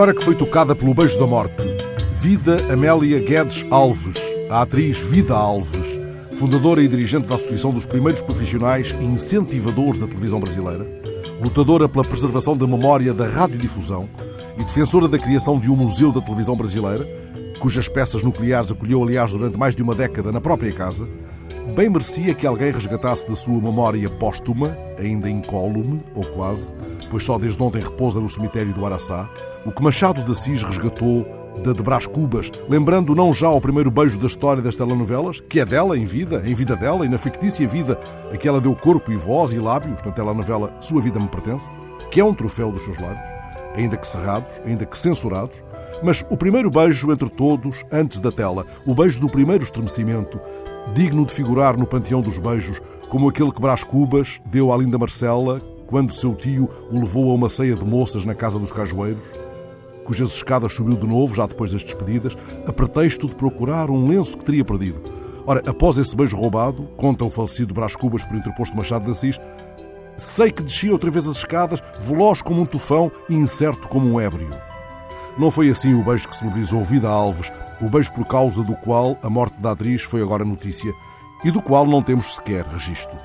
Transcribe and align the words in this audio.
Agora 0.00 0.14
que 0.14 0.24
foi 0.24 0.34
tocada 0.34 0.74
pelo 0.74 0.94
beijo 0.94 1.18
da 1.18 1.26
morte, 1.26 1.62
Vida 2.14 2.72
Amélia 2.72 3.20
Guedes 3.20 3.66
Alves, 3.70 4.16
a 4.48 4.62
atriz 4.62 4.96
Vida 4.96 5.34
Alves, 5.34 6.00
fundadora 6.32 6.82
e 6.82 6.88
dirigente 6.88 7.28
da 7.28 7.34
Associação 7.34 7.70
dos 7.70 7.84
Primeiros 7.84 8.22
Profissionais 8.22 8.94
e 8.98 9.04
Incentivadores 9.04 9.98
da 9.98 10.06
Televisão 10.06 10.40
Brasileira, 10.40 10.86
lutadora 11.42 11.86
pela 11.86 12.02
preservação 12.02 12.56
da 12.56 12.66
memória 12.66 13.12
da 13.12 13.26
radiodifusão 13.26 14.08
e 14.56 14.64
defensora 14.64 15.06
da 15.06 15.18
criação 15.18 15.60
de 15.60 15.70
um 15.70 15.76
Museu 15.76 16.10
da 16.10 16.22
Televisão 16.22 16.56
Brasileira, 16.56 17.06
cujas 17.58 17.86
peças 17.86 18.22
nucleares 18.22 18.72
acolheu, 18.72 19.02
aliás, 19.02 19.32
durante 19.32 19.58
mais 19.58 19.76
de 19.76 19.82
uma 19.82 19.94
década 19.94 20.32
na 20.32 20.40
própria 20.40 20.72
casa, 20.72 21.06
bem 21.74 21.88
merecia 21.88 22.34
que 22.34 22.46
alguém 22.46 22.72
resgatasse 22.72 23.26
da 23.28 23.34
sua 23.34 23.60
memória 23.60 24.08
póstuma, 24.10 24.76
ainda 24.98 25.28
incólume, 25.28 26.00
ou 26.14 26.24
quase, 26.24 26.72
pois 27.10 27.24
só 27.24 27.38
desde 27.38 27.62
ontem 27.62 27.82
repousa 27.82 28.20
no 28.20 28.28
cemitério 28.28 28.72
do 28.72 28.84
Araçá, 28.84 29.28
o 29.64 29.72
que 29.72 29.82
Machado 29.82 30.22
de 30.22 30.30
Assis 30.30 30.62
resgatou 30.62 31.26
da 31.62 31.72
de 31.72 31.82
Brás 31.82 32.06
Cubas, 32.06 32.50
lembrando 32.68 33.14
não 33.14 33.34
já 33.34 33.50
o 33.50 33.60
primeiro 33.60 33.90
beijo 33.90 34.18
da 34.18 34.26
história 34.26 34.62
das 34.62 34.76
telenovelas, 34.76 35.40
que 35.40 35.60
é 35.60 35.64
dela 35.64 35.96
em 35.98 36.04
vida, 36.04 36.42
em 36.44 36.54
vida 36.54 36.76
dela 36.76 37.04
e 37.04 37.08
na 37.08 37.18
fictícia 37.18 37.66
vida 37.68 37.98
a 38.32 38.36
que 38.36 38.48
ela 38.48 38.60
deu 38.60 38.74
corpo 38.74 39.12
e 39.12 39.16
voz 39.16 39.52
e 39.52 39.58
lábios 39.58 40.00
na 40.02 40.12
telenovela 40.12 40.74
Sua 40.80 41.02
Vida 41.02 41.20
Me 41.20 41.28
Pertence, 41.28 41.72
que 42.10 42.20
é 42.20 42.24
um 42.24 42.34
troféu 42.34 42.70
dos 42.70 42.82
seus 42.82 42.98
lábios, 42.98 43.28
ainda 43.74 43.96
que 43.96 44.06
cerrados, 44.06 44.52
ainda 44.64 44.86
que 44.86 44.98
censurados, 44.98 45.62
mas 46.02 46.24
o 46.30 46.36
primeiro 46.36 46.70
beijo 46.70 47.12
entre 47.12 47.28
todos, 47.28 47.84
antes 47.92 48.20
da 48.20 48.32
tela, 48.32 48.64
o 48.86 48.94
beijo 48.94 49.20
do 49.20 49.28
primeiro 49.28 49.64
estremecimento, 49.64 50.40
digno 50.94 51.24
de 51.24 51.32
figurar 51.32 51.76
no 51.76 51.86
panteão 51.86 52.20
dos 52.20 52.38
beijos, 52.38 52.80
como 53.08 53.28
aquele 53.28 53.52
que 53.52 53.60
Brás 53.60 53.84
Cubas 53.84 54.40
deu 54.46 54.72
à 54.72 54.76
linda 54.76 54.98
Marcela 54.98 55.60
quando 55.86 56.12
seu 56.12 56.34
tio 56.34 56.70
o 56.90 57.00
levou 57.00 57.30
a 57.30 57.34
uma 57.34 57.48
ceia 57.48 57.74
de 57.74 57.84
moças 57.84 58.24
na 58.24 58.34
casa 58.34 58.58
dos 58.58 58.70
cajueiros, 58.70 59.26
cujas 60.04 60.30
escadas 60.30 60.72
subiu 60.72 60.96
de 60.96 61.06
novo, 61.06 61.34
já 61.34 61.46
depois 61.46 61.72
das 61.72 61.82
despedidas, 61.82 62.36
a 62.66 62.72
pretexto 62.72 63.28
de 63.28 63.34
procurar 63.34 63.90
um 63.90 64.08
lenço 64.08 64.38
que 64.38 64.44
teria 64.44 64.64
perdido. 64.64 65.02
Ora, 65.46 65.62
após 65.66 65.98
esse 65.98 66.14
beijo 66.14 66.36
roubado, 66.36 66.84
conta 66.96 67.24
o 67.24 67.30
falecido 67.30 67.74
Brás 67.74 67.96
Cubas 67.96 68.24
por 68.24 68.36
interposto 68.36 68.76
Machado 68.76 69.04
de 69.04 69.10
Assis, 69.10 69.40
sei 70.16 70.52
que 70.52 70.62
descia 70.62 70.92
outra 70.92 71.10
vez 71.10 71.26
as 71.26 71.38
escadas, 71.38 71.82
veloz 71.98 72.40
como 72.40 72.62
um 72.62 72.66
tufão 72.66 73.10
e 73.28 73.34
incerto 73.34 73.88
como 73.88 74.08
um 74.08 74.20
ébrio. 74.20 74.50
Não 75.36 75.50
foi 75.50 75.70
assim 75.70 75.94
o 75.94 76.04
beijo 76.04 76.28
que 76.28 76.36
celebrizou 76.36 76.84
Vida 76.84 77.08
Alves, 77.08 77.50
o 77.80 77.88
beijo 77.88 78.12
por 78.12 78.26
causa 78.26 78.62
do 78.62 78.74
qual 78.76 79.18
a 79.22 79.30
morte 79.30 79.60
da 79.60 79.72
atriz 79.72 80.02
foi 80.02 80.22
agora 80.22 80.44
notícia 80.44 80.92
e 81.44 81.50
do 81.50 81.62
qual 81.62 81.86
não 81.86 82.02
temos 82.02 82.34
sequer 82.34 82.64
registro. 82.66 83.16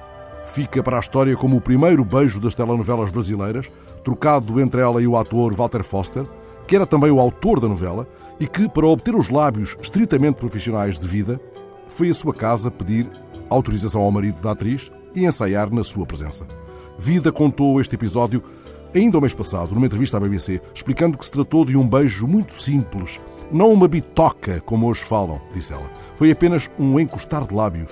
Fica 0.46 0.82
para 0.82 0.98
a 0.98 1.00
história 1.00 1.36
como 1.36 1.58
o 1.58 1.62
primeiro 1.62 2.06
beijo 2.06 2.40
das 2.40 2.56
telenovelas 2.56 3.12
brasileiras, 3.12 3.70
trocado 4.04 4.60
entre 4.62 4.82
ela 4.82 5.02
e 5.02 5.08
o 5.08 5.18
ator 5.18 5.54
Walter 5.54 5.84
Foster, 5.84 6.26
que 6.68 6.76
era 6.76 6.86
também 6.86 7.12
o 7.12 7.20
autor 7.20 7.60
da 7.60 7.68
novela 7.68 8.08
e 8.40 8.48
que, 8.48 8.70
para 8.70 8.88
obter 8.88 9.16
os 9.16 9.30
lábios 9.30 9.76
estritamente 9.82 10.38
profissionais 10.38 11.00
de 11.00 11.08
vida, 11.08 11.40
foi 11.90 12.10
à 12.10 12.14
sua 12.14 12.34
casa 12.34 12.72
pedir 12.72 13.10
autorização 13.50 14.02
ao 14.02 14.12
marido 14.12 14.42
da 14.42 14.52
atriz 14.52 14.92
e 15.14 15.26
ensaiar 15.26 15.72
na 15.72 15.84
sua 15.84 16.06
presença. 16.06 16.46
Vida 16.98 17.32
contou 17.32 17.82
este 17.82 17.96
episódio 17.96 18.42
ainda 18.96 19.18
o 19.18 19.22
mês 19.22 19.36
passado, 19.36 19.76
numa 19.76 19.86
entrevista 19.86 20.18
à 20.18 20.20
BBC, 20.20 20.62
explicando 20.74 21.18
que 21.18 21.26
se 21.26 21.32
tratou 21.32 21.66
de 21.66 21.76
um 21.76 21.88
beijo 21.88 22.26
muito 22.26 22.54
simples, 22.54 23.20
não 23.52 23.72
uma 23.72 23.88
bitoca, 23.88 24.62
como 24.62 24.88
hoje 24.88 25.04
falam, 25.04 25.42
disse 25.54 25.74
ela. 25.74 25.92
Foi 26.16 26.32
apenas 26.32 26.70
um 26.80 27.00
encostar 27.00 27.46
de 27.46 27.54
lábios. 27.54 27.92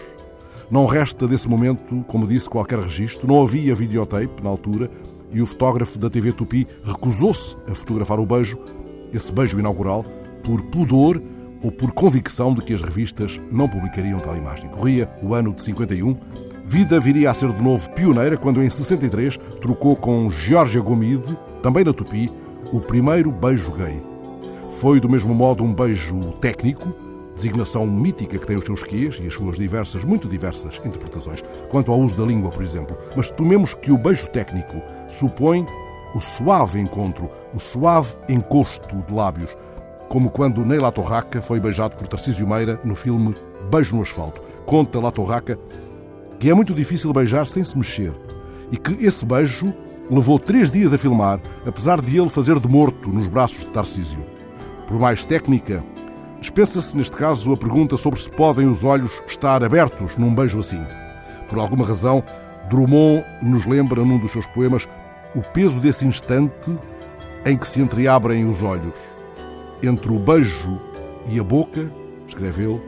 Não 0.71 0.85
resta 0.85 1.27
desse 1.27 1.47
momento, 1.47 2.03
como 2.07 2.25
disse, 2.25 2.49
qualquer 2.49 2.79
registro, 2.79 3.27
não 3.27 3.43
havia 3.43 3.75
videotape 3.75 4.41
na 4.41 4.49
altura 4.49 4.89
e 5.31 5.41
o 5.41 5.45
fotógrafo 5.45 5.99
da 5.99 6.09
TV 6.09 6.31
Tupi 6.31 6.67
recusou-se 6.83 7.55
a 7.67 7.75
fotografar 7.75 8.19
o 8.19 8.25
beijo, 8.25 8.57
esse 9.11 9.31
beijo 9.31 9.59
inaugural, 9.59 10.05
por 10.43 10.61
pudor 10.63 11.21
ou 11.63 11.71
por 11.71 11.91
convicção 11.91 12.53
de 12.53 12.61
que 12.61 12.73
as 12.73 12.81
revistas 12.81 13.39
não 13.51 13.67
publicariam 13.67 14.19
tal 14.19 14.35
imagem. 14.35 14.69
Corria 14.69 15.09
o 15.21 15.33
ano 15.33 15.53
de 15.53 15.61
51. 15.61 16.17
Vida 16.65 16.97
viria 16.97 17.29
a 17.29 17.33
ser 17.33 17.51
de 17.51 17.61
novo 17.61 17.89
pioneira 17.89 18.37
quando, 18.37 18.63
em 18.63 18.69
63, 18.69 19.37
trocou 19.59 19.97
com 19.97 20.31
Georgia 20.31 20.81
Gomide, 20.81 21.37
também 21.61 21.83
na 21.83 21.91
Tupi, 21.91 22.31
o 22.71 22.79
primeiro 22.79 23.31
beijo 23.31 23.73
gay. 23.73 24.01
Foi, 24.69 24.99
do 24.99 25.09
mesmo 25.09 25.35
modo, 25.35 25.61
um 25.61 25.73
beijo 25.73 26.17
técnico, 26.39 26.93
designação 27.35 27.85
mítica 27.85 28.37
que 28.37 28.47
tem 28.47 28.55
os 28.55 28.63
seus 28.63 28.81
quês 28.81 29.19
e 29.21 29.27
as 29.27 29.33
suas 29.33 29.57
diversas, 29.57 30.05
muito 30.05 30.29
diversas 30.29 30.79
interpretações, 30.85 31.43
quanto 31.69 31.91
ao 31.91 31.99
uso 31.99 32.15
da 32.15 32.23
língua, 32.23 32.49
por 32.49 32.63
exemplo. 32.63 32.97
Mas 33.13 33.29
tomemos 33.29 33.73
que 33.73 33.91
o 33.91 33.97
beijo 33.97 34.29
técnico 34.29 34.81
supõe 35.09 35.67
o 36.15 36.21
suave 36.21 36.79
encontro, 36.79 37.29
o 37.53 37.59
suave 37.59 38.15
encosto 38.29 38.95
de 38.95 39.13
lábios, 39.13 39.57
como 40.07 40.29
quando 40.29 40.63
Neila 40.63 40.91
Torraca 40.91 41.41
foi 41.41 41.59
beijado 41.59 41.97
por 41.97 42.07
Tarcísio 42.07 42.47
Meira 42.47 42.79
no 42.85 42.95
filme 42.95 43.35
Beijo 43.69 43.95
no 43.95 44.03
Asfalto. 44.03 44.41
Conta 44.65 44.99
La 44.99 45.11
Torraca 45.11 45.59
que 46.43 46.49
é 46.49 46.53
muito 46.53 46.73
difícil 46.73 47.13
beijar 47.13 47.45
sem 47.45 47.63
se 47.63 47.77
mexer 47.77 48.13
e 48.69 48.75
que 48.75 48.91
esse 49.05 49.25
beijo 49.25 49.73
levou 50.11 50.37
três 50.37 50.69
dias 50.69 50.93
a 50.93 50.97
filmar, 50.97 51.39
apesar 51.65 52.01
de 52.01 52.19
ele 52.19 52.27
fazer 52.27 52.59
de 52.59 52.67
morto 52.67 53.07
nos 53.07 53.29
braços 53.29 53.59
de 53.59 53.67
Tarcísio. 53.67 54.21
Por 54.85 54.99
mais 54.99 55.23
técnica, 55.23 55.81
dispensa-se 56.41 56.97
neste 56.97 57.15
caso 57.15 57.53
a 57.53 57.55
pergunta 57.55 57.95
sobre 57.95 58.19
se 58.19 58.29
podem 58.29 58.67
os 58.67 58.83
olhos 58.83 59.23
estar 59.25 59.63
abertos 59.63 60.17
num 60.17 60.35
beijo 60.35 60.59
assim. 60.59 60.85
Por 61.47 61.59
alguma 61.59 61.85
razão, 61.85 62.21
Drummond 62.69 63.23
nos 63.41 63.65
lembra 63.65 64.03
num 64.03 64.19
dos 64.19 64.33
seus 64.33 64.45
poemas 64.47 64.85
o 65.33 65.41
peso 65.41 65.79
desse 65.79 66.05
instante 66.05 66.77
em 67.45 67.57
que 67.57 67.65
se 67.65 67.79
entreabrem 67.79 68.45
os 68.45 68.61
olhos. 68.61 68.99
Entre 69.81 70.11
o 70.11 70.19
beijo 70.19 70.77
e 71.25 71.39
a 71.39 71.43
boca, 71.43 71.89
escreveu, 72.27 72.81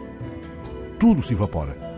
tudo 0.99 1.21
se 1.21 1.31
evapora. 1.31 1.94